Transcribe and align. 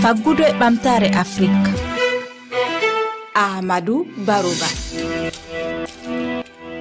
faggudu 0.00 0.42
e 0.42 0.52
ɓamtare 0.56 1.08
afrique. 1.12 1.68
Ahmadou 3.34 4.06
barouba. 4.26 4.68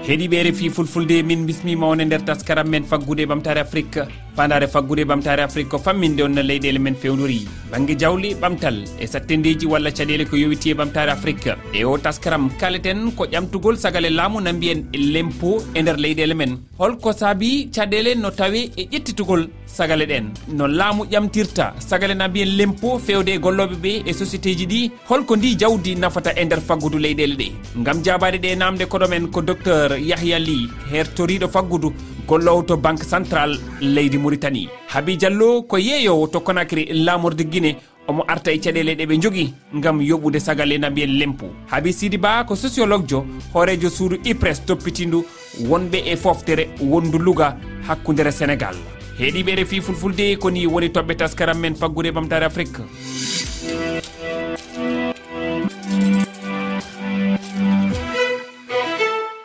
Heeɗiɓe 0.07 0.43
refi 0.43 0.69
fulfulde 0.69 1.23
min 1.23 1.45
bismima 1.45 1.85
on 1.87 1.99
e 1.99 2.05
nder 2.05 2.23
taskaram 2.23 2.67
men 2.69 2.85
faggude 2.85 3.19
e 3.23 3.25
ɓamtare 3.25 3.59
afrique. 3.59 4.07
fandare 4.39 4.67
faggude 4.73 5.03
ɓamtare 5.09 5.41
afrique 5.43 5.69
ko 5.71 5.77
famminde 5.85 6.21
on 6.23 6.33
no 6.35 6.41
leyɗele 6.49 6.79
men 6.79 6.95
fewnori. 7.01 7.39
Banggue 7.71 7.95
jawli 8.01 8.29
ɓamtal 8.41 8.77
e 9.03 9.05
sattendeji 9.13 9.65
walla 9.67 9.91
caɗele 9.91 10.23
ko 10.29 10.35
yowiti 10.37 10.69
e 10.71 10.73
ɓamtare 10.79 11.11
afrique. 11.11 11.51
E 11.73 11.83
o 11.83 11.97
taskaram 11.97 12.45
kaleten 12.59 13.11
ko 13.17 13.25
ƴamtugol 13.25 13.75
sagale 13.83 14.09
laamu 14.09 14.39
na 14.41 14.53
mbiyen 14.53 14.85
e 14.93 14.97
lempo 15.13 15.49
e 15.75 15.81
nder 15.81 15.97
leyɗele 16.03 16.35
men. 16.39 16.53
Holko 16.79 17.11
saabi 17.11 17.67
caɗele 17.75 18.15
no 18.15 18.29
tawe 18.31 18.59
e 18.77 18.83
ƴettitugol 18.91 19.43
sagale 19.65 20.05
ɗen. 20.07 20.25
No 20.55 20.67
laamu 20.67 21.03
ƴamtirta 21.11 21.73
sagale 21.89 22.15
na 22.15 22.27
mbiyen 22.29 22.55
lempo 22.59 22.97
fewde 22.97 23.31
e 23.35 23.39
golloɓe 23.39 23.75
ɓe 23.83 23.91
e 24.09 24.11
société 24.13 24.55
ji 24.57 24.65
ɗi 24.67 24.91
holko 25.09 25.35
ndi 25.35 25.55
jawdi 25.59 25.95
nafata 25.95 26.31
e 26.39 26.45
nder 26.45 26.61
faggudu 26.61 26.97
leyɗele 26.97 27.35
ɗe. 27.35 27.47
Gam 27.83 28.01
jabade 28.05 28.39
ɗe 28.39 28.55
namde 28.55 28.85
koɗomen 28.87 29.27
ko 29.33 29.41
docteur 29.41 29.99
yahya 29.99 30.39
ly 30.39 30.69
hertoriɗo 30.91 31.47
faggudu. 31.49 31.91
gollowo 32.29 32.61
to 32.69 32.77
banque 32.77 33.03
central 33.03 33.57
leydi 33.81 34.17
mauritanie. 34.17 34.69
Habi 34.93 35.17
diallo 35.17 35.63
ko 35.67 35.77
yeeyowo 35.77 36.27
to 36.31 36.39
conacry 36.41 36.85
lamorde 37.05 37.43
guine 37.51 37.71
omo 38.07 38.23
arta 38.27 38.51
e 38.51 38.57
caɗele 38.59 38.93
ɗe 38.95 39.05
ɓe 39.09 39.17
jogui 39.21 39.53
gam 39.81 39.99
yoɓude 40.01 40.39
sagal 40.39 40.71
e 40.71 40.77
nambiyen 40.77 41.17
lempu. 41.19 41.45
Haabi 41.71 41.93
sidi 41.93 42.17
ba 42.17 42.43
ko 42.47 42.55
sociologue 42.55 43.07
jo 43.09 43.25
hoorejo 43.53 43.89
suudu 43.89 44.17
ipres 44.23 44.61
toppitindu 44.65 45.25
wonɓe 45.69 46.03
e 46.05 46.15
foftere 46.15 46.69
wondu 46.81 47.17
luga 47.17 47.57
hakkudere 47.87 48.31
sénégal. 48.31 48.75
Heeɗiɓe 49.19 49.55
refi 49.55 49.81
fulfulde 49.81 50.37
koni 50.39 50.67
woni 50.67 50.87
toɓɓe 50.89 51.15
taskaram 51.17 51.59
men 51.59 51.75
faggude 51.75 52.11
ɓamtare 52.11 52.45
afrique. 52.45 52.79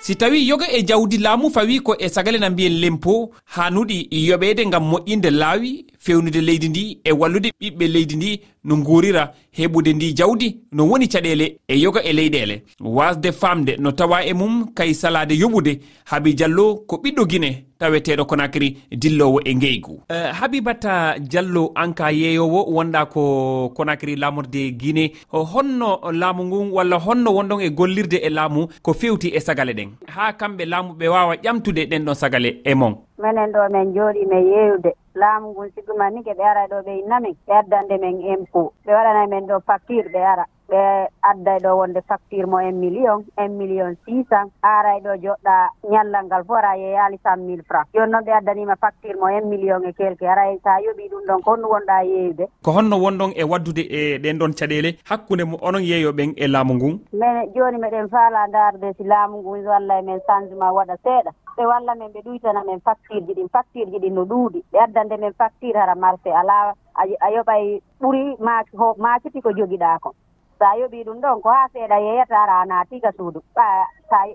si 0.04 0.14
tawi 0.16 0.48
yoga 0.48 0.66
e 0.68 0.82
jawdi 0.82 1.18
laamu 1.18 1.50
fawi 1.50 1.80
ko 1.80 1.96
e 1.98 2.08
sagale 2.08 2.38
na 2.38 2.50
mbiyen 2.50 2.74
lempo 2.80 3.30
hanuɗi 3.54 4.08
yoɓede 4.28 4.66
ngam 4.66 4.84
moƴƴinde 4.92 5.30
laawi 5.30 5.84
fewnude 5.98 6.40
leydi 6.40 6.68
ndi 6.68 6.98
e 7.04 7.12
wallude 7.12 7.48
ɓiɓɓe 7.60 7.86
leydi 7.94 8.16
ndi 8.16 8.40
no 8.64 8.76
guurira 8.76 9.32
heɓude 9.56 9.92
ndi 9.94 10.12
jawdi 10.14 10.56
no 10.72 10.88
woni 10.88 11.06
caɗele 11.08 11.58
e 11.68 11.74
yoga 11.82 12.00
e 12.02 12.12
leyɗele. 12.12 12.62
Wasde 12.80 13.32
famde 13.32 13.76
no 13.78 13.90
tawa 13.92 14.24
e 14.24 14.32
mum 14.34 14.72
kay 14.74 14.92
salade 14.94 15.32
yoɓude 15.34 15.78
haabi 16.04 16.34
diallo 16.34 16.74
ko 16.88 16.96
ɓiɗɗo 17.02 17.24
guine 17.30 17.64
taweteɗo 17.78 18.24
conakry 18.24 18.76
dillowo 18.90 19.40
e 19.44 19.54
ngeygu. 19.54 20.02
Eh, 20.08 20.14
uh, 20.30 20.32
habibata 20.40 21.18
diallo 21.18 21.72
anka 21.74 22.10
yeeyowo 22.12 22.60
wonɗa 22.74 23.06
ko 23.12 23.72
conakry 23.76 24.16
lamorde 24.16 24.72
guine 24.80 25.04
eh, 25.04 25.44
honno 25.52 26.00
laamu 26.12 26.44
ngun 26.44 26.70
walla 26.72 26.96
honno 26.98 27.30
wonɗon 27.36 27.60
e 27.62 27.70
gollirde 27.70 28.16
e 28.22 28.30
laamu 28.30 28.68
ko 28.82 28.92
fewti 28.94 29.28
e 29.28 29.40
sagale 29.40 29.72
ɗen. 29.72 29.88
Ha 30.06 30.32
kamɓe 30.32 30.64
laamuɓe 30.64 31.08
wawa 31.08 31.34
ƴamtude 31.36 31.86
ɗen 31.90 32.04
ɗon 32.04 32.14
sagale 32.14 32.60
e 32.64 32.74
mon. 32.74 32.94
minen 33.18 33.52
ɗo 33.52 33.68
min 33.72 33.94
jooɗi 33.94 34.26
min 34.26 34.46
yeeyude 34.52 34.92
laamu 35.14 35.48
ngun 35.50 35.70
sigu 35.74 35.92
ma 35.98 36.10
ni 36.10 36.22
koɓe 36.24 36.42
ara 36.44 36.66
ɗo 36.70 36.82
ɓe 36.86 36.92
innamin 37.00 37.36
ɓe 37.46 37.52
addande 37.60 37.98
men 38.00 38.20
impôt 38.20 38.72
ɓe 38.84 38.92
waɗana 38.94 39.26
men 39.26 39.46
ɗo 39.46 39.60
facture 39.66 40.08
ɓe 40.12 40.20
ara. 40.32 40.44
ɓe 40.68 41.08
adday 41.22 41.58
ɗo 41.64 41.76
wonde 41.78 42.00
facture 42.08 42.46
mo 42.46 42.56
un 42.58 42.72
million 42.80 43.24
un 43.38 43.48
million 43.58 43.94
six 44.04 44.26
cent. 44.28 44.50
Aray 44.62 45.00
ɗo 45.00 45.12
joɗɗa 45.22 45.54
ñallal 45.90 46.24
ngal 46.26 46.44
fof 46.44 46.56
ara 46.56 46.76
yeyaali 46.76 47.18
cent 47.22 47.40
mille 47.46 47.62
franc 47.68 47.86
joni 47.94 48.10
noon 48.12 48.24
ɓe 48.24 48.32
addanima 48.32 48.76
facture 48.76 49.16
mo 49.20 49.26
un 49.26 49.48
million 49.48 49.84
e 49.84 49.92
quelque. 49.92 50.24
Aray 50.26 50.58
sa 50.64 50.80
yoɓi 50.80 51.08
ɗum 51.10 51.24
ɗon 51.28 51.42
ko 51.42 51.50
honno 51.50 51.68
wonɗa 51.68 52.02
yeeyude 52.04 52.44
ko 52.62 52.70
honno 52.72 52.96
wonɗon 52.96 53.32
e 53.36 53.44
waddude 53.44 53.82
e 53.90 54.18
ɗen 54.18 54.38
ɗon 54.38 54.52
caɗele 54.58 54.96
hakkude 55.04 55.44
mo 55.44 55.56
onon 55.62 55.82
yeeyoɓen 55.82 56.32
e 56.36 56.46
laamu 56.48 56.74
ngun 56.74 56.98
min 57.12 57.52
joni 57.54 57.78
meɗen 57.78 58.08
faala 58.08 58.46
darde 58.52 58.92
si 58.96 59.04
laamu 59.04 59.38
ngun 59.42 59.66
walla 59.66 60.02
men 60.02 60.20
changement 60.26 60.72
waɗa 60.74 60.96
seeɗa. 61.04 61.30
Ɓe 61.56 61.66
walla 61.66 61.94
men 61.94 62.08
ɓe 62.12 62.20
ɗuytana 62.24 62.64
men 62.66 62.80
facture 62.80 63.20
ji 63.26 63.34
ɗin 63.34 63.48
facture 63.52 63.86
ji 63.90 63.98
ɗin 63.98 64.14
no 64.14 64.24
ɗuuɗi. 64.24 64.62
Ɓe 64.72 64.78
addande 64.84 65.16
men 65.20 65.32
facture 65.38 65.78
hara 65.78 65.94
marché. 65.94 66.30
Ala 66.32 66.74
a 66.96 67.30
yoɓay 67.30 67.80
ɓuuri 68.00 68.36
maaki 68.40 68.76
ho 68.76 68.94
maakiti 68.98 69.40
ko 69.42 69.50
jogiɗa 69.52 69.98
ko 70.00 70.14
so 70.58 70.64
a 70.64 70.76
yoɓi 70.80 71.04
ɗum 71.04 71.20
ɗon 71.20 71.40
ko 71.42 71.48
haa 71.50 71.68
seeɗa 71.72 71.98
yeyatara 72.00 72.60
ana 72.62 72.84
tiga 72.90 73.12
suudu. 73.16 73.40
Sa 73.54 73.62
tawi 74.10 74.34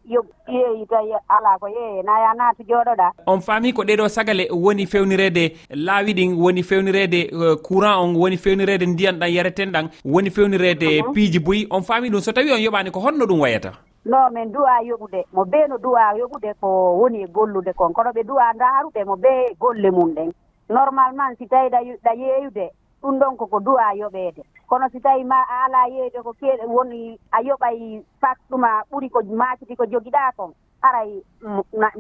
ala 1.29 1.57
ko 1.59 1.67
yeeyena 1.67 2.19
ya 2.19 2.33
naatu 2.33 2.63
jooɗoɗa. 2.63 3.11
On 3.27 3.39
faami 3.41 3.73
ko 3.73 3.83
ɗeɗo 3.83 4.09
sagale 4.09 4.47
woni 4.51 4.85
fewnirede 4.85 5.55
laawi 5.69 6.13
ɗin 6.13 6.35
woni 6.37 6.63
fewnirede 6.63 7.19
e, 7.31 7.55
courant 7.63 8.01
on 8.03 8.15
woni 8.15 8.37
fewnirede 8.37 8.85
ndiyan 8.85 9.19
ɗan 9.19 9.31
yareten 9.33 9.71
ɗan 9.71 9.89
woni 10.05 10.29
fewnirede 10.29 11.01
mhm. 11.03 11.13
piiji 11.13 11.39
boyi 11.39 11.67
on 11.71 11.81
faami 11.83 12.09
ɗum 12.09 12.21
so 12.21 12.31
tawi 12.31 12.51
on 12.51 12.59
yoɓani 12.59 12.91
ko 12.91 12.99
honno 12.99 13.25
ɗum 13.25 13.39
wayata? 13.39 13.71
Non 14.05 14.31
min 14.33 14.51
duwa 14.51 14.81
yoɓude. 14.83 15.23
Mo 15.33 15.45
bee 15.45 15.67
no 15.69 15.77
duwa 15.77 16.13
yoɓude 16.17 16.53
ko 16.61 16.97
woni 16.99 17.23
e 17.23 17.27
gollude 17.27 17.73
kon. 17.75 17.93
Kono 17.93 18.11
ɓe 18.11 18.23
duwa 18.23 18.53
ndaaruɓe 18.53 19.05
mo 19.05 19.15
bee 19.15 19.55
golle 19.59 19.91
mum 19.91 20.13
ɗen. 20.15 20.31
Normalement 20.69 21.35
si 21.37 21.47
tawi 21.47 21.69
ɗa 21.69 22.13
yeeyude 22.15 22.69
ɗum 23.01 23.19
ɗon 23.19 23.37
koko 23.37 23.59
duwa 23.59 23.93
yoɓeede. 23.95 24.43
kono 24.69 24.85
si 24.93 24.99
tawi 25.01 25.23
ma 25.23 25.39
a 25.41 25.65
alaa 25.65 25.87
yeeyde 25.95 26.21
ko 26.23 26.31
keeɗe 26.39 26.65
woni 26.69 27.17
a 27.31 27.41
yoɓay 27.47 28.01
fak 28.21 28.37
ɗuma 28.49 28.69
ɓuri 28.91 29.09
ko 29.09 29.19
maaciti 29.41 29.75
ko 29.75 29.85
jogiɗaa 29.91 30.31
kon 30.37 30.51
aray 30.81 31.09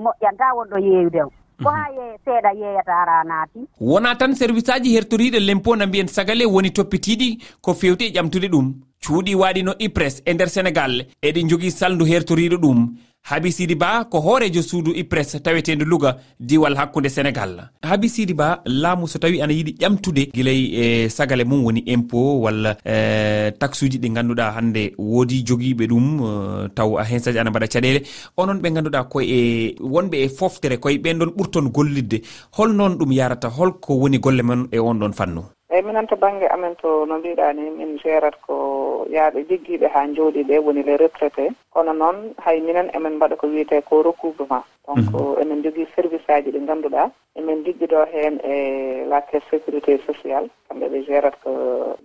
moƴƴanta 0.03 0.53
wonɗo 0.57 0.77
yeeyde 0.79 1.21
o. 1.25 1.29
Ko 1.63 1.69
mhm. 1.71 1.75
haa 1.75 1.89
ye 1.97 2.05
seeɗa 2.25 2.51
yeeyata 2.59 2.93
ara 3.01 3.23
naati. 3.23 3.59
Wonaa 3.81 4.15
tan 4.15 4.35
service 4.35 4.69
aji 4.71 4.93
hertoriiɗe 4.95 5.39
lempo 5.39 5.75
na 5.75 5.85
mbiyen 5.87 6.07
sagale 6.07 6.45
woni 6.45 6.69
toppitiiɗi 6.71 7.29
ko 7.61 7.73
feewti 7.73 8.05
e 8.05 8.11
ƴamtude 8.15 8.47
ɗum. 8.53 8.73
Cuuɗi 9.03 9.35
waaɗino 9.35 9.73
ipres 9.79 10.21
e 10.25 10.33
nder 10.33 10.47
sénégal. 10.49 11.05
Eɗi 11.21 11.49
jogii 11.49 11.71
salndu 11.71 12.05
hertoriiɗo 12.05 12.57
ɗum. 12.57 12.79
haabi 13.23 13.51
sidi 13.51 13.75
ba 13.75 14.05
ko 14.05 14.19
hoorejo 14.19 14.61
suudu 14.61 14.91
ipres 14.95 15.37
tawetendu 15.43 15.85
luga 15.85 16.15
diwal 16.39 16.75
hakkunde 16.75 17.09
sénégal. 17.09 17.69
Haabi 17.83 18.09
sidi 18.09 18.33
ba 18.33 18.61
laamu 18.65 19.07
so 19.07 19.19
tawi 19.19 19.41
ana 19.41 19.53
yiɗi 19.53 19.71
ƴamtude 19.79 20.31
guilay 20.33 20.61
e 20.73 21.09
sagale 21.09 21.43
mum 21.45 21.65
woni 21.65 21.79
impo 21.85 22.41
walla 22.41 22.77
e, 22.85 23.51
taxe 23.59 23.85
uji 23.85 23.97
ɗi 23.99 24.09
ganduɗa 24.15 24.51
hande 24.55 24.93
woodi 24.97 25.43
joguiɓe 25.47 25.87
ɗum 25.87 26.05
e, 26.25 26.69
taw 26.75 26.97
a 26.97 27.03
hen 27.03 27.19
saji 27.19 27.39
ana 27.39 27.49
mbaɗa 27.51 27.67
caɗele 27.67 28.01
onon 28.37 28.59
ɓe 28.61 28.69
ganduɗa 28.73 29.03
koye 29.03 29.27
e, 29.29 29.75
wonɓe 29.79 30.15
e 30.25 30.29
foftere 30.29 30.77
koye 30.77 30.97
ɓen 30.97 31.17
ɗon 31.19 31.31
ɓurton 31.37 31.69
gollidde. 31.71 32.21
Holnon 32.57 32.97
ɗum 32.97 33.11
yarata 33.13 33.47
holko 33.49 33.93
woni 34.01 34.17
golle 34.19 34.41
men 34.43 34.67
e 34.71 34.79
on 34.79 34.99
ɗon 34.99 35.13
fannu. 35.13 35.43
eyyi 35.69 35.83
minen 35.85 36.07
to 36.07 36.15
banggue 36.15 36.47
amen 36.49 36.75
to 36.81 37.05
no 37.05 37.17
mbiɗa 37.19 37.53
ni 37.53 37.69
min 37.69 37.97
gérat 38.01 38.35
ko 38.41 39.05
yaaɓe 39.09 39.45
jigguiɓe 39.49 39.87
ha 39.93 40.07
jooɗi 40.15 40.43
ɓe 40.43 40.57
woni 40.65 40.83
les 40.83 40.97
retraité 40.97 41.49
kono 41.73 41.93
noon 41.93 42.33
hay 42.43 42.59
minen 42.61 42.89
emin 42.93 43.15
mbaɗa 43.17 43.35
ko 43.37 43.47
wiyete 43.47 43.81
ko 43.85 44.01
recouvrement 44.03 44.65
donc 44.89 45.11
mhm. 45.13 45.41
emin 45.41 45.61
jogii 45.63 45.87
service 45.95 46.29
aji 46.33 46.51
ɗi 46.51 46.59
ngannduɗaa 46.61 47.09
emin 47.39 47.63
liggidoo 47.65 48.05
heen 48.11 48.39
e 48.43 49.05
la 49.07 49.21
caisse 49.21 49.45
sécurité 49.51 49.97
sociale. 50.05 50.47
Kamɓe 50.67 50.85
ɓe 50.89 50.99
gérat 51.07 51.35
ko 51.43 51.51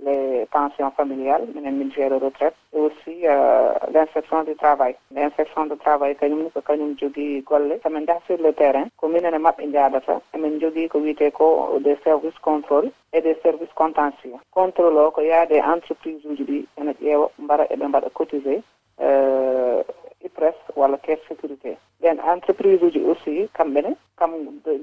les 0.04 0.46
pensions 0.52 0.90
familiales 0.96 1.48
minen 1.54 1.78
min 1.78 1.90
gére 1.90 2.18
retraite. 2.18 2.54
Et 2.74 2.78
aussi 2.80 3.26
euh, 3.26 3.72
l' 3.92 3.96
inspection 3.96 4.42
du 4.44 4.54
travail. 4.56 4.94
L' 5.14 5.18
inspection 5.18 5.64
du 5.66 5.76
travail 5.78 6.14
kañumne 6.16 6.50
ko 6.52 6.60
kañum 6.60 6.94
jogii 7.00 7.42
golle. 7.42 7.80
Somin 7.82 8.02
njaha 8.02 8.20
sur 8.26 8.36
le 8.38 8.52
terrain 8.52 8.86
ko 8.96 9.08
minen 9.08 9.34
e 9.34 9.38
maɓɓe 9.38 9.66
njaadata 9.66 10.20
emin 10.34 10.60
jogii 10.60 10.88
ko 10.88 10.98
wiyetee 10.98 11.30
ko 11.30 11.78
des 11.80 11.96
services 12.04 12.38
contrôle 12.42 12.90
et 13.14 13.22
des 13.22 13.36
services 13.42 13.72
contentieux. 13.74 14.36
Contrôle 14.52 14.98
o 14.98 15.10
ko 15.10 15.20
yaade 15.22 15.56
entreprise 15.74 16.24
uji 16.26 16.44
ɗi 16.44 16.66
ene 16.80 16.92
ƴeewa 17.00 17.30
mbara 17.38 17.64
eɓe 17.64 17.86
mbaɗa 17.88 18.10
cotisé 18.10 18.62
euh, 19.00 19.82
IPRES 20.24 20.56
walla 20.76 20.98
caisse 20.98 21.26
sécurité. 21.28 21.76
ɓen 22.04 22.20
entreprise 22.20 22.82
uji 22.84 23.00
aussi 23.08 23.48
kamɓene 23.56 23.96
kam 24.18 24.30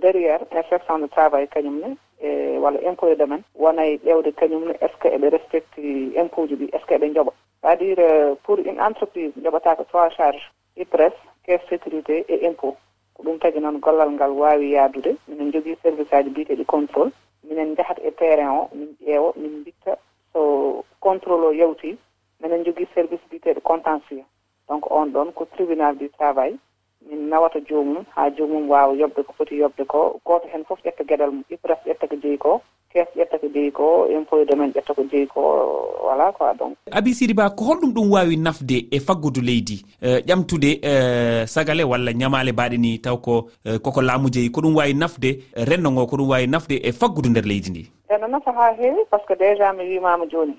derrière 0.01 0.41
inspection 0.51 0.97
de 0.99 1.07
travail 1.07 1.47
kañumne 1.47 1.95
e 2.19 2.57
walla 2.57 2.79
impôt 2.89 3.09
e 3.11 3.15
domaine 3.15 3.43
wonay 3.55 3.97
ƴewde 4.05 4.31
kañumne 4.33 4.71
est 4.81 4.91
ce 4.91 4.97
que 5.01 5.07
eɓe 5.15 5.29
respecti 5.29 6.13
impôt 6.17 6.47
ji 6.47 6.55
ɗi 6.55 6.65
est 6.73 6.79
ce 6.81 6.85
que 6.87 6.95
eɓe 6.95 7.13
joɓa 7.13 7.31
c' 7.61 7.67
à 7.67 7.75
dire 7.75 7.99
euh, 7.99 8.33
pour 8.43 8.57
une 8.57 8.81
entreprise 8.81 9.31
joɓatako 9.43 9.83
trois 9.85 10.09
charge 10.09 10.41
ipres 10.75 11.13
caisse 11.45 11.61
sécurité 11.69 12.25
et 12.27 12.47
impôt. 12.47 12.75
Ko 13.13 13.23
ɗum 13.23 13.37
tagi 13.37 13.59
noon 13.59 13.77
gollal 13.79 14.09
ngal 14.11 14.31
wawi 14.31 14.71
yaadude 14.71 15.15
minen 15.27 15.51
jogui 15.53 15.77
service 15.83 16.11
aji 16.11 16.29
biyeteɗi 16.29 16.65
contrôle 16.65 17.11
minen 17.43 17.75
jahat 17.77 17.99
e 18.03 18.11
terrain 18.11 18.49
o 18.49 18.69
min 18.73 18.95
ƴeewa 19.05 19.33
min 19.37 19.59
mbitta 19.61 19.95
so 20.33 20.83
contrôle 20.99 21.45
o 21.45 21.51
yawti 21.51 21.97
minen 22.41 22.65
jogui 22.65 22.87
service 22.95 23.21
biyeteɗo 23.29 23.61
contentieux. 23.61 24.25
Donc 24.67 24.89
on 24.89 25.05
ɗon 25.13 25.31
ko 25.33 25.45
tribunal 25.45 25.95
du 25.97 26.09
travail 26.09 26.57
min 27.09 27.29
nawata 27.29 27.59
joomum 27.59 28.03
haa 28.15 28.29
joomum 28.29 28.69
waawa 28.69 28.93
yoɓde 28.95 29.23
ko 29.23 29.33
foti 29.37 29.55
yoɓde 29.59 29.85
ko. 29.87 30.19
Gooto 30.25 30.47
heen 30.47 30.63
fof 30.65 30.79
ƴetta 30.85 31.03
geɗal 31.03 31.31
mum 31.31 31.43
IPRES 31.49 31.79
ƴetta 31.87 32.07
ko 32.07 32.15
jeyi 32.15 32.37
ko 32.37 32.61
kees 32.93 33.07
ƴetta 33.15 33.39
ko 33.39 33.47
jeyi 33.53 33.71
ko 33.71 34.07
impôt 34.11 34.41
e 34.41 34.45
domaine 34.45 34.71
ƴetta 34.73 34.93
ko 34.95 35.03
jeyi 35.11 35.27
ko 35.27 35.41
voilà 36.03 36.31
quoi 36.33 36.53
donc. 36.59 36.75
Abi 36.91 37.13
sidi 37.13 37.33
ba 37.33 37.49
ko 37.49 37.65
holɗum 37.65 37.93
ɗum 37.93 38.11
waawi 38.11 38.37
nafde 38.37 38.87
e 38.91 38.99
faggudu 38.99 39.41
leydi 39.41 39.81
e, 40.01 40.19
ƴamtude 40.27 40.79
e, 40.83 41.47
sagale 41.47 41.83
walla 41.83 42.11
ñamaale 42.13 42.51
mbaɗe 42.51 42.77
ni 42.77 42.99
taw 42.99 43.17
ko 43.17 43.47
e, 43.65 43.79
koko 43.79 44.01
laamu 44.01 44.29
jeyi 44.29 44.51
ko 44.51 44.61
ɗum 44.61 44.75
waawi 44.75 44.93
nafde 44.93 45.39
renndo 45.55 45.91
ngo 45.91 46.05
ko 46.07 46.15
ɗum 46.17 46.29
waawi 46.29 46.47
nafde 46.47 46.75
e 46.83 46.91
faggudu 46.91 47.29
nder 47.29 47.45
leydi 47.45 47.69
ndi? 47.69 47.91
Eno 48.09 48.27
nafa 48.27 48.51
haa 48.51 48.73
heewi 48.73 49.05
par 49.09 49.21
ce 49.21 49.25
que 49.27 49.33
déjà 49.39 49.73
mi 49.73 49.83
wimama 49.87 50.25
jooni. 50.27 50.53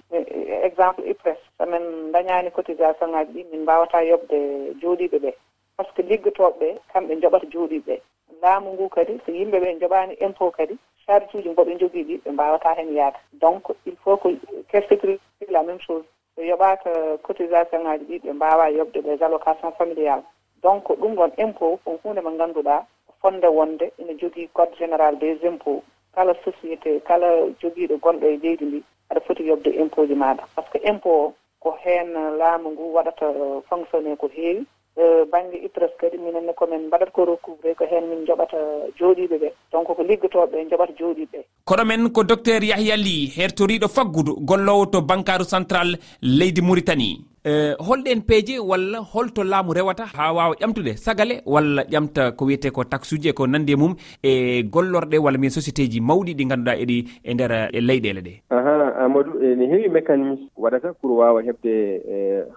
Exemple 0.65 1.05
IPRES 1.07 1.37
somin 1.59 2.13
dañaani 2.13 2.51
cotisation 2.51 3.11
ŋaaji 3.13 3.33
ɗi 3.33 3.45
min 3.53 3.63
mbawata 3.63 4.01
yoɓde 4.03 4.39
jooɗiɓe 4.81 5.19
ɓee. 5.19 5.35
par 5.77 5.87
ce 5.87 5.93
que 5.95 6.03
liggotoɓe 6.03 6.59
ɓe 6.61 6.69
kamɓe 6.93 7.21
joɓata 7.23 7.47
jooɗiɓe 7.53 7.85
ɓe 7.87 8.01
laamu 8.43 8.73
ngu 8.73 8.89
kadi 8.89 9.19
so 9.27 9.33
yimɓe 9.33 9.59
ɓe 9.61 9.79
joɓani 9.81 10.15
impôt 10.21 10.51
kadi 10.57 10.77
charge 11.07 11.35
uji 11.35 11.49
mboɓe 11.49 11.79
jogii 11.81 12.05
ɗi 12.05 12.17
ɓe 12.25 12.31
mbawata 12.33 12.75
hen 12.79 12.95
yaade. 12.95 13.19
Donc 13.33 13.63
il 13.87 13.97
faut 13.97 14.17
que 14.17 14.29
caisse 14.71 14.89
sécurité 14.89 15.47
la 15.51 15.63
même 15.63 15.81
chose. 15.81 16.05
Ɓe 16.37 16.47
yoɓaka 16.51 16.91
cotisation 17.23 17.81
ngaji 17.83 18.05
ɗi 18.05 18.19
ɓe 18.25 18.33
mbawa 18.33 18.71
yoɓde 18.71 19.03
les 19.05 19.23
allocation 19.23 19.73
familial 19.73 20.23
donc 20.63 20.85
ɗum 21.01 21.15
ɗon 21.15 21.33
impôt 21.39 21.79
on 21.87 21.99
hunde 22.05 22.21
mo 22.23 22.31
ganduɗa 22.39 22.87
fonde 23.21 23.47
wonde 23.47 23.93
ina 23.99 24.13
jogii 24.19 24.49
code 24.55 24.75
général 24.79 25.19
des 25.19 25.39
impôts. 25.45 25.83
Kala 26.15 26.35
société 26.45 27.01
kala 27.01 27.29
jogiiɗo 27.61 27.97
gonɗo 27.99 28.27
e 28.27 28.37
leydi 28.37 28.65
ndi 28.65 28.83
aɗa 29.11 29.21
foti 29.27 29.43
yobde 29.45 29.71
impôt 29.83 30.07
ji 30.07 30.15
maɗa 30.15 30.45
par 30.55 30.65
ce 30.67 30.79
que 30.79 30.87
impôt 30.89 31.11
o 31.11 31.35
ko 31.61 31.77
heen 31.85 32.13
laamu 32.39 32.71
ngu 32.71 32.93
waɗata 32.95 33.27
fonctionné 33.69 34.17
ko 34.17 34.29
heewi 34.29 34.67
Eh, 34.97 35.25
banggue 35.33 35.57
IPRES 35.65 35.93
kadi 36.01 36.19
minenne 36.19 36.53
komin 36.53 36.87
mbaɗat 36.89 37.13
ko 37.13 37.25
recouvré 37.25 37.75
ko 37.75 37.85
hen 37.91 38.09
min 38.11 38.27
joɓata 38.27 38.59
jooɗiɓe 38.99 39.37
ɓe. 39.43 39.49
Donc 39.73 39.87
ko 39.87 40.03
liggotoɓe 40.03 40.69
joɓata 40.71 40.93
jooɗiɓe 40.99 41.33
ɓe 41.33 41.45
koɗo 41.65 41.85
men 41.87 42.11
ko 42.13 42.23
docteur 42.25 42.63
yahya 42.65 42.97
ly 42.97 43.31
hertoriɗo 43.37 43.89
faggudu 43.89 44.33
gollowo 44.49 44.87
to 44.93 45.01
bankaru 45.01 45.45
central 45.45 45.97
leydi 46.21 46.61
mauritanie 46.61 47.17
eh, 47.45 47.75
holɗen 47.79 48.21
peeje 48.27 48.59
walla 48.59 48.99
holto 49.13 49.45
laamu 49.45 49.73
rewata 49.73 50.05
ha 50.15 50.33
wawa 50.33 50.55
ƴamtude 50.61 50.97
sagale 50.97 51.41
walla 51.47 51.83
ƴamta 51.85 52.33
ko 52.37 52.45
wiyete 52.45 52.71
ko 52.73 52.85
taxe 52.85 53.15
uji 53.15 53.29
e 53.29 53.33
ko 53.33 53.47
nandi 53.47 53.73
e 53.73 53.77
mum 53.77 53.95
e 54.23 54.63
gollorɗe 54.65 55.19
walla 55.19 55.39
min 55.39 55.51
société 55.51 55.89
ji 55.89 56.01
mawɗi 56.01 56.35
ɗi 56.35 56.45
ganduɗa 56.51 56.77
eɗi 56.83 56.97
e 57.25 57.35
nder 57.35 57.53
e 57.73 57.81
leyɗele 57.81 58.21
ɗe. 58.21 58.33
Aha 58.51 58.95
amadou 59.05 59.39
eh, 59.41 59.53
ene 59.53 59.67
heewi 59.71 59.89
mécanisme 59.89 60.51
waɗata 60.57 60.93
pour 61.01 61.13
wawa 61.19 61.43
heɓde 61.43 61.73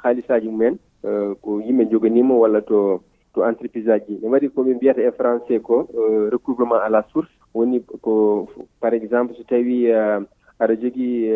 haalisaji 0.03 0.49
mumen. 0.49 0.77
Euh, 1.05 1.35
ko 1.41 1.59
yimɓe 1.61 1.85
joganima 1.91 2.33
walla 2.33 2.61
to 2.61 3.01
to 3.33 3.43
entreprise 3.43 3.87
aji. 3.89 4.17
Ne 4.21 4.27
waɗi 4.29 4.49
koɓe 4.49 4.73
mbiyata 4.73 5.01
e 5.01 5.11
français 5.11 5.59
ko 5.61 5.87
euh, 5.93 6.29
recouvrement 6.31 6.81
à 6.81 6.89
la 6.89 7.03
source. 7.13 7.29
Woni 7.53 7.83
ko 8.01 8.47
par 8.81 8.93
exemple 8.93 9.35
so 9.35 9.43
tawi 9.43 9.91
euh, 9.91 10.21
aɗa 10.59 10.75
jogii 10.81 11.29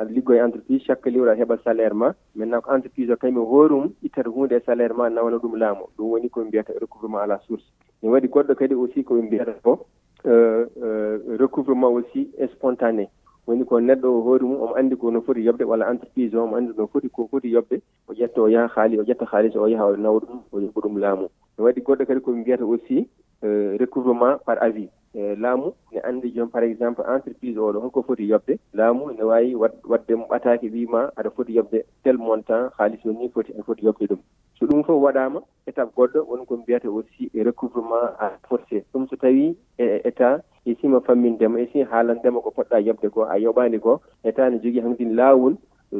aɗa 0.00 0.10
liggo 0.10 0.32
e 0.32 0.40
entreprise 0.40 0.84
chaque 0.86 1.04
liwre 1.10 1.30
aɗa 1.32 1.40
heɓa 1.42 1.56
salaire 1.64 1.94
ma. 1.94 2.14
Maintenant 2.34 2.62
ko 2.62 2.72
entreprise 2.72 3.10
o 3.10 3.16
kañum 3.16 3.44
hoorum 3.44 3.92
ittata 4.02 4.30
hunde 4.30 4.52
e 4.56 4.60
salaire 4.64 4.94
ma 4.96 5.10
nawna 5.10 5.36
ɗum 5.36 5.56
laamu. 5.56 5.84
Ɗum 5.98 6.10
woni 6.12 6.28
koɓe 6.30 6.46
mbiyata 6.46 6.72
recouvrement 6.80 7.18
à 7.18 7.26
la 7.26 7.38
source. 7.46 7.64
Ne 8.02 8.08
waɗi 8.08 8.28
goɗɗo 8.28 8.54
kadi 8.54 8.74
aussi 8.74 9.04
koɓe 9.04 9.22
mbiyata 9.22 9.52
ko 9.62 9.84
recouvrement 11.38 11.92
aussi 11.92 12.30
spontané. 12.54 13.10
woni 13.50 13.64
ko 13.66 13.80
neɗɗo 13.80 14.08
o 14.16 14.20
hoori 14.22 14.44
mum 14.46 14.62
omo 14.62 14.74
anndi 14.78 14.94
ko 14.96 15.10
no 15.10 15.20
foti 15.26 15.42
yoɓde 15.46 15.64
walla 15.66 15.90
entreprise 15.90 16.34
o 16.38 16.42
omo 16.44 16.56
anndi 16.56 16.72
no 16.78 16.86
foti 16.86 17.08
ko 17.10 17.26
foti 17.30 17.48
yoɓde 17.50 17.82
o 18.08 18.12
ƴetta 18.14 18.38
o 18.42 18.48
yaha 18.48 18.68
haali 18.74 18.98
o 19.00 19.02
ƴetta 19.02 19.26
haalis 19.30 19.56
o 19.56 19.66
yaha 19.66 19.84
o 19.90 19.96
nawa 19.96 20.20
ɗum 20.20 20.38
o 20.52 20.60
yoɓa 20.60 20.80
ɗum 20.84 20.98
laamu. 21.02 21.26
Ne 21.58 21.64
waɗi 21.64 21.80
goɗɗo 21.82 22.06
kadi 22.06 22.20
koɓe 22.20 22.36
mbiyata 22.40 22.64
aussi 22.64 23.08
eh, 23.42 23.76
recouvrement 23.82 24.38
par 24.46 24.62
avis. 24.62 24.88
E 25.14 25.34
laamu 25.34 25.72
ne 25.92 25.98
anndi 26.08 26.30
jooni 26.34 26.50
par 26.50 26.62
exemple 26.62 27.02
entreprise 27.10 27.58
oɗo 27.58 27.80
holko 27.82 28.02
foti 28.02 28.30
yoɓde 28.30 28.54
laamu 28.72 29.10
ne 29.18 29.22
waawi 29.24 29.54
waɗde 29.90 30.14
mo 30.14 30.26
ɓataake 30.30 30.70
wiima 30.70 31.10
aɗa 31.18 31.30
foti 31.34 31.52
yoɓde 31.58 31.78
tel 32.04 32.18
montant 32.18 32.70
haalis 32.78 33.02
o 33.04 33.10
ni 33.12 33.28
foti 33.34 33.52
aɗa 33.52 33.62
foti 33.66 33.84
yoɓde 33.86 34.06
ɗum. 34.10 34.18
so 34.60 34.66
ɗum 34.66 34.84
fof 34.84 35.02
waɗaama 35.02 35.40
étape 35.66 35.92
goɗɗo 35.96 36.26
woni 36.28 36.46
ko 36.46 36.56
mbiyata 36.56 36.88
aussi 36.88 37.30
e 37.34 37.42
recouvrement 37.42 38.12
à 38.20 38.32
forcé 38.48 38.84
ɗum 38.92 39.08
so 39.08 39.16
tawii 39.16 39.56
e 39.78 40.00
état 40.04 40.42
e 40.66 40.74
sima 40.80 41.00
fammindema 41.00 41.60
e 41.60 41.66
si 41.72 41.78
e 41.80 41.84
haalandema 41.84 42.40
ko 42.40 42.50
poɗɗa 42.50 42.80
yoɓde 42.86 43.08
ko 43.10 43.24
a 43.24 43.38
yoɓaani 43.38 43.80
ko 43.80 44.00
état 44.24 44.50
ne 44.50 44.58
jogii 44.62 44.80
hankkadin 44.80 45.16
laawol 45.16 45.56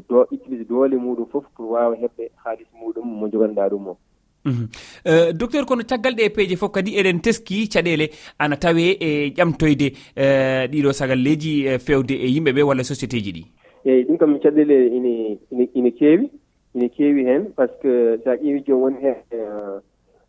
do 0.08 0.26
utilise 0.30 0.68
doole 0.68 0.96
muɗum 0.96 1.26
fof 1.32 1.44
pour 1.56 1.70
waawa 1.72 1.96
heɓde 1.96 2.30
haalis 2.44 2.68
muɗum 2.80 3.06
mo 3.08 3.28
joganɗaa 3.28 3.68
ɗum 3.68 3.88
o. 3.88 3.96
Mhm. 4.44 4.66
Euh, 5.06 5.32
docteur 5.32 5.66
kono 5.66 5.82
caggal 5.84 6.14
ɗe 6.14 6.28
peeje 6.30 6.56
fof 6.56 6.72
kadi 6.72 6.96
eɗen 7.00 7.20
teski 7.20 7.68
caɗele 7.68 8.10
ana 8.38 8.56
tawe 8.56 8.84
e 9.00 9.30
ƴamtoyde 9.36 9.92
euh, 10.16 10.66
ɗiɗo 10.68 10.92
sagalleji 10.92 11.68
euh, 11.68 11.78
fewde 11.78 12.12
e 12.12 12.26
yimɓe 12.28 12.52
ɓe 12.52 12.62
walla 12.62 12.82
société 12.84 13.20
ji 13.24 13.32
ɗi? 13.32 13.44
Eyyi 13.84 14.04
ɗum 14.04 14.18
kam 14.18 14.38
caɗele 14.38 14.76
ine 14.96 15.38
ine 15.74 15.90
keewi. 15.92 16.30
ine 16.74 16.88
keewi 16.88 17.24
heen 17.26 17.52
par 17.56 17.68
ce 17.68 17.76
que 17.82 18.20
so 18.24 18.30
a 18.30 18.36
ƴeewi 18.36 18.64
joni 18.66 18.80
woni 18.82 18.98
heen 19.02 19.16
eh, 19.30 19.80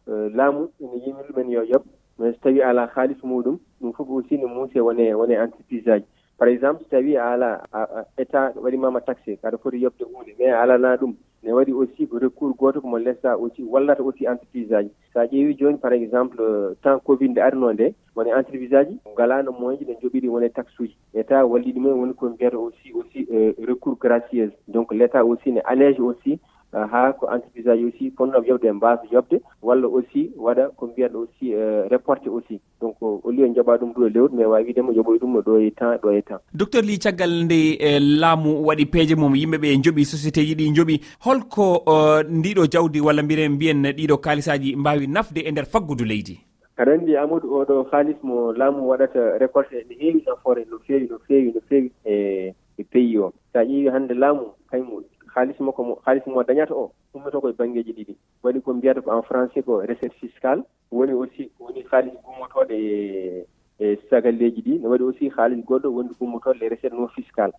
eh, 0.08 0.32
laamu 0.36 0.70
ene 0.82 0.98
yimi 1.06 1.22
ɗumen 1.28 1.50
yo 1.52 1.64
yoɓ. 1.64 1.84
Mais 2.20 2.34
so 2.34 2.40
tawii 2.44 2.62
alaa 2.62 2.88
haalis 2.96 3.24
muɗum 3.24 3.58
ɗum 3.82 3.94
fof 3.94 4.08
aussi 4.10 4.38
ne 4.38 4.46
muuse 4.46 4.80
wone 4.80 5.14
wone 5.16 5.32
entreprise 5.34 5.88
aji 5.92 6.06
par 6.38 6.48
exemple 6.50 6.84
so 6.84 6.90
tawii 6.90 7.18
a 7.18 7.32
alaa 7.34 8.06
état 8.18 8.54
waɗimaama 8.56 9.02
taxé 9.02 9.38
kaɗa 9.42 9.58
foti 9.58 9.78
yoɓde 9.82 10.04
huunde 10.06 10.34
mais 10.40 10.52
a 10.52 10.62
alanaa 10.62 10.98
ɗum. 10.98 11.14
ne 11.44 11.52
waɗi 11.54 11.74
aussi 11.74 12.08
ko 12.08 12.20
recours 12.20 12.56
gooto 12.58 12.82
komo 12.82 12.98
lessa 13.00 13.36
aussi 13.38 13.64
wallata 13.64 14.04
aussi 14.04 14.28
entreprise 14.28 14.72
aji. 14.74 14.92
So 15.14 15.20
a 15.20 15.26
ƴeewi 15.26 15.58
jooni 15.58 15.78
par 15.78 15.94
exemple 15.94 16.42
temps 16.84 17.00
covid 17.04 17.32
nde 17.32 17.40
arno 17.42 17.74
nde 17.74 17.94
woni 18.16 18.32
entreprise 18.32 18.74
aji 18.78 19.00
ngalano 19.14 19.52
moyen 19.52 19.80
ɗe 19.86 19.98
joɓiri 20.02 20.30
woni 20.30 20.50
taxe 20.50 20.80
uji. 20.80 20.98
État 21.14 21.46
walli 21.46 21.74
ɗumen 21.74 22.00
woni 22.00 22.14
ko 22.14 22.30
mbiyata 22.30 22.58
aussi 22.58 22.94
aussi 22.94 23.28
euh, 23.34 23.54
recours 23.68 23.98
gracieuse. 24.00 24.52
Donc 24.68 24.92
l' 24.94 25.02
état 25.02 25.26
aussi 25.26 25.52
ne 25.52 25.62
allège 25.66 26.00
aussi 26.00 26.40
ha 26.74 27.14
ko 27.14 27.28
entreprise 27.34 27.68
aji 27.68 27.84
aussi 27.86 28.12
ponnoɓe 28.12 28.48
yoɓde 28.48 28.68
e 28.68 28.72
mbasa 28.72 29.04
yoɓde 29.12 29.42
walla 29.62 29.88
aussi 29.88 30.32
waɗa 30.38 30.70
ko 30.78 30.88
mbiyatɗo 30.88 31.20
aussi 31.20 31.52
e 31.52 31.88
reporté 31.90 32.30
aussi. 32.30 32.60
Donc 32.82 32.96
au 33.02 33.32
lieu 33.32 33.48
joɓa 33.54 33.78
ɗum 33.78 33.94
ɗo 33.94 34.08
e 34.08 34.10
lewru 34.10 34.36
mais 34.36 34.46
wawi 34.46 34.66
widema 34.68 34.94
yoɓoy 34.94 35.20
ɗum 35.20 35.42
ɗo 35.42 35.60
e 35.60 35.72
temps 35.72 35.98
ɗo 36.02 36.12
e 36.12 36.22
temps. 36.22 36.42
Docteur 36.54 36.82
li 36.84 36.98
caggal 37.00 37.44
nde 37.44 37.78
e 37.80 38.00
laamu 38.00 38.64
waɗi 38.66 38.86
peeje 38.86 39.16
mum 39.16 39.36
yimɓeɓe 39.36 39.82
joɓi 39.84 40.06
société 40.06 40.46
ji 40.46 40.56
ɗi 40.56 40.74
joɓi 40.76 41.02
holko 41.26 41.84
e, 41.88 42.24
ndiɗo 42.30 42.66
jawdi 42.72 43.02
walla 43.02 43.24
mbiren 43.24 43.52
mbiyen 43.52 43.84
ɗiɗo 43.84 44.18
kalisaji 44.18 44.76
mbawi 44.76 45.08
nafde 45.08 45.42
e 45.46 45.52
nder 45.52 45.66
faggudu 45.66 46.06
leydi? 46.06 46.40
Aɗa 46.78 46.94
anndi 46.94 47.18
amadou 47.18 47.62
oɗo 47.62 47.88
haalis 47.92 48.18
mo 48.24 48.54
laamu 48.54 48.88
waɗata 48.90 49.38
récolté 49.38 49.86
ne 49.90 49.96
heewi 50.00 50.24
nafoore 50.26 50.66
no 50.72 50.80
feewi 50.88 51.08
no 51.10 51.18
feewi 51.28 51.52
no 51.54 51.62
feewi 51.70 51.92
e 52.06 52.54
e 52.78 52.84
pays 52.84 53.18
o. 53.18 53.34
So 53.54 53.60
a 53.60 53.64
ƴeewi 53.64 53.92
hannde 53.92 54.14
laamu 54.14 54.56
kañum 54.72 55.04
haalis 55.36 55.60
makko 55.60 55.83
mo 55.83 55.94
haalis 56.06 56.25
mo 56.28 56.44
dañata 56.44 56.74
o 56.74 56.92
ummoto 57.13 57.42
koye 57.42 57.54
banggueji 57.54 57.94
ɗiɗi. 57.94 58.16
Waɗi 58.44 58.62
ko 58.62 58.74
mbiyata 58.74 59.01
ko 59.01 59.12
en 59.12 59.22
français 59.24 59.63
ko 59.63 59.81
recette 59.81 60.13
fiscale. 60.19 60.63
Woni 60.92 61.13
aussi 61.13 61.51
woni 61.60 61.83
haalis 61.92 62.13
gummotoɗo 62.25 62.72
e 62.72 63.45
e 63.80 63.98
sagalleji 64.10 64.62
ɗi. 64.62 64.80
Ne 64.81 64.88
waɗi 64.88 65.04
aussi 65.04 65.30
haalis 65.30 65.63
goɗɗo 65.66 65.88
woni 65.95 66.10
gummotoɗo 66.19 66.63
e 66.66 66.69
recette 66.69 66.94
non 66.94 67.07
fiscale. 67.10 67.54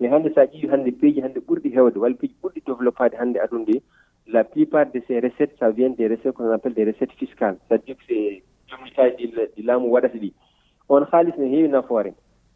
Mais 0.00 0.10
hannde 0.10 0.32
so 0.34 0.40
a 0.40 0.44
ƴeewi 0.46 0.68
hannde 0.70 0.90
peeji 1.00 1.20
hannde 1.22 1.40
ɓurɗi 1.40 1.72
heewde 1.74 1.98
walla 1.98 2.14
peeji 2.16 2.34
ɓurɗi 2.42 2.62
développade 2.66 3.14
hannde 3.18 3.38
aduna 3.40 3.64
ɗi 3.64 3.82
la 4.28 4.44
plupart 4.44 4.86
de 4.92 5.00
ces 5.06 5.20
recettes 5.20 5.56
ça 5.58 5.70
vient 5.70 5.90
des 5.90 6.08
recettes 6.08 6.34
qu'on 6.34 6.50
appelle 6.50 6.74
des 6.74 6.84
recettes 6.84 7.12
fiscales. 7.12 7.56
C'est 7.68 7.74
à 7.74 7.78
dire 7.78 7.96
que 7.96 8.02
c'est 8.08 8.42
jomnitaji 8.68 9.32
ɗi 9.56 9.62
laamu 9.62 9.88
waɗata 9.88 10.18
ɗi. 10.18 10.32
On 10.88 11.02
haalis 11.12 11.32
ne 11.38 11.46
heewi 11.46 11.68
nafoore. 11.68 12.12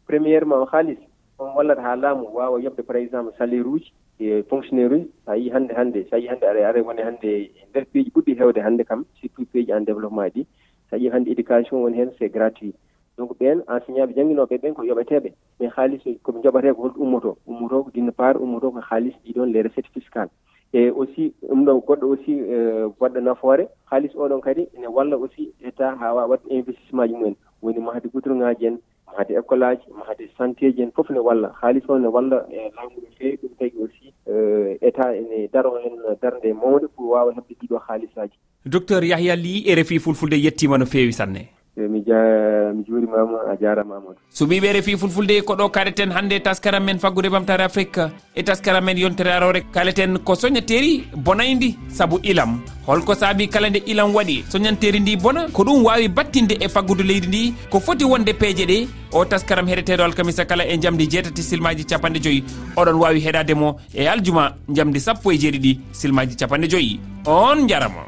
Premièrement 0.07 0.61
o 0.63 0.65
haalis 0.71 0.97
on 1.39 1.55
wallata 1.55 1.81
haa 1.81 1.95
laamu 1.95 2.27
waawa 2.33 2.59
yoɓde 2.61 2.83
par 2.83 2.97
exemple 2.97 3.33
salaire 3.37 3.65
uji 3.65 3.91
e 4.21 4.43
fonctionnaire 4.49 4.93
uji 4.93 5.09
so 5.25 5.31
a 5.31 5.35
yii 5.35 5.49
hannde 5.53 5.73
hannde 5.73 5.99
so 6.09 6.15
a 6.15 6.19
yii 6.19 6.27
hannde 6.31 6.45
aɗa 6.45 6.67
ara 6.69 6.83
woni 6.83 7.01
hannde 7.01 7.25
e 7.25 7.65
ndeer 7.69 7.85
peeji 7.93 8.11
puɗɗi 8.13 8.37
heewde 8.39 8.61
hannde 8.61 8.83
kam 8.85 9.05
surtout 9.19 9.47
peeji 9.53 9.71
en 9.73 9.81
développement 9.85 10.29
ɗi. 10.35 10.45
So 10.89 10.95
a 10.95 10.99
yii 10.99 11.09
hannde 11.13 11.27
éducation 11.33 11.81
woni 11.81 11.97
heen 11.97 12.11
c' 12.17 12.21
est 12.25 12.29
gratuit. 12.29 12.75
Donc 13.17 13.29
:fra 13.33 13.37
ɓeen 13.39 13.63
enseignant 13.67 14.05
:fra 14.05 14.13
ɓe 14.13 14.15
jannginooɓe 14.15 14.57
ɓeen 14.61 14.73
ko 14.73 14.83
yoɓeteeɓe 14.83 15.29
mais 15.59 15.69
haalis 15.75 16.03
koɓe 16.23 16.41
joɓatee 16.43 16.73
ko 16.73 16.81
holɗum 16.83 17.01
ummoto 17.07 17.37
ummoto 17.47 17.83
ko 17.83 17.89
d'une 17.93 18.11
part 18.11 18.37
ummoto 18.37 18.71
ko 18.71 18.79
haalis 18.89 19.15
ɗii 19.25 19.33
ɗoon 19.33 19.51
les 19.53 19.61
:fra 19.63 19.69
recettes 19.69 20.05
:fra 20.13 20.27
e 20.73 20.89
aussi 20.91 21.33
ɗum 21.49 21.65
ɗo 21.65 21.73
goɗɗo 21.87 22.05
aussi 22.13 22.31
e, 22.31 22.57
waɗɗo 22.99 23.19
nafoore 23.21 23.67
haalis 23.89 24.13
oɗon 24.15 24.41
kadi 24.41 24.67
ene 24.77 24.87
walla 24.87 25.17
aussi 25.17 25.51
état 25.65 25.95
:fra 25.95 25.97
haa 25.99 26.13
waawa 26.13 26.29
waɗde 26.37 26.47
investissement 26.49 27.07
ji 27.07 27.15
mumen. 27.15 27.35
Woni 27.61 27.79
mahde 27.79 28.07
goudron 28.13 28.39
ŋaaji 28.39 28.65
en 28.67 28.77
ma 29.17 29.23
école 29.29 29.63
aji 29.63 29.87
ma 29.97 30.05
santé 30.37 30.71
ji 30.75 30.83
en 30.83 30.91
fof 30.95 31.09
ne 31.09 31.19
walla 31.19 31.53
haalis 31.61 31.83
o 31.89 31.97
ne 31.99 32.07
walla 32.07 32.45
e 32.51 32.71
laamu 32.75 32.97
no 33.03 33.09
feewi 33.17 33.37
ɗum 33.41 33.53
tagi 33.59 33.77
aussi 33.83 34.13
eh, 34.27 34.77
état 34.81 35.13
ene 35.15 35.47
daro 35.53 35.77
hen 35.83 35.95
darde 36.21 36.45
e 36.49 36.53
mawde 36.53 36.87
pour 36.95 37.09
wawa 37.13 37.33
hebde 37.33 37.53
ɗiɗo 37.61 37.77
haalisaji 37.87 38.37
docteur 38.65 39.03
yahya 39.03 39.35
ly 39.35 39.63
e 39.65 39.75
refi 39.75 39.99
fulfulde 39.99 40.37
yettima 40.37 40.77
no 40.77 40.85
feewi 40.85 41.13
sanne. 41.13 41.60
mi 42.07 42.77
mi 42.77 42.83
juurimama 42.87 43.37
a 43.51 43.55
jarama 43.61 43.95
amadou 43.97 44.15
so 44.29 44.45
refi 44.45 44.97
fulfulde 44.97 45.41
ko 45.45 45.53
ɗo 45.55 45.69
kaleten 45.71 46.11
hannde 46.11 46.39
taskaram 46.43 46.83
men 46.83 46.99
faggude 46.99 47.29
ɓamtare 47.29 47.63
afrique 47.63 48.01
e 48.35 48.43
taskaram 48.43 48.83
men 48.85 48.97
yontere 48.97 49.31
arore 49.31 49.61
kaleten 49.71 50.19
ko 50.19 50.33
soñateri 50.35 51.03
bonaydi 51.15 51.77
saabu 51.89 52.19
ilam. 52.23 52.61
Holko 52.87 53.13
saabi 53.15 53.47
kala 53.47 53.69
nde 53.69 53.83
ilam 53.85 54.13
waɗi 54.15 54.43
soñanteri 54.51 54.99
ndi 54.99 55.15
bona 55.17 55.47
ko 55.53 55.63
ɗum 55.63 55.83
wawi 55.85 56.07
battinde 56.07 56.55
e 56.59 56.67
faggudu 56.67 57.03
leydi 57.03 57.27
ndi 57.27 57.53
ko 57.69 57.79
foti 57.79 58.05
wonde 58.05 58.33
peeje 58.33 58.65
ɗe. 58.65 58.87
O 59.13 59.25
taskaram 59.25 59.67
heɗeteɗo 59.67 60.03
alkamisa 60.03 60.45
kala 60.45 60.63
e 60.65 60.77
jamdi 60.77 61.07
jeetati 61.07 61.43
silmaji 61.43 61.83
capanɗe 61.85 62.19
joyyi 62.23 62.43
oɗon 62.75 62.97
wawi 63.01 63.19
heɗademo 63.19 63.75
e 63.93 64.07
aljuma 64.07 64.55
jamdi 64.69 64.99
sappo 64.99 65.31
e 65.31 65.37
jeeɗiɗi 65.37 65.79
silmaji 65.91 66.35
capanɗe 66.39 66.67
joyyi 66.69 66.99
on 67.25 67.67
jarama 67.67 68.07